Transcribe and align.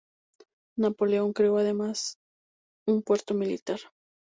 Napoleón 0.77 1.31
creó 1.31 1.59
además 1.59 2.15
un 2.87 3.03
puerto 3.03 3.35
militar. 3.35 3.79